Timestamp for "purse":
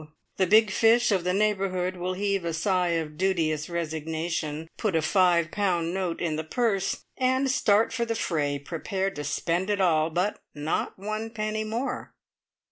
6.43-7.03